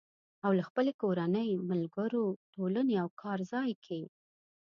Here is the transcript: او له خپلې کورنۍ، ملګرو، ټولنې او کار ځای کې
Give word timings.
او 0.45 0.51
له 0.57 0.63
خپلې 0.69 0.91
کورنۍ، 1.01 1.49
ملګرو، 1.71 2.25
ټولنې 2.53 2.95
او 3.03 3.07
کار 3.21 3.39
ځای 3.51 3.71
کې 3.85 4.01